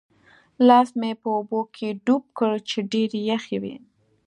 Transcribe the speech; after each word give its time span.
لاس 0.67 0.89
مې 0.99 1.11
په 1.21 1.27
اوبو 1.37 1.61
کې 1.75 1.87
ډوب 2.05 2.23
کړ 2.37 2.51
چې 2.69 2.77
ډېرې 2.91 3.19
یخې 3.31 3.57
وې. 3.63 3.75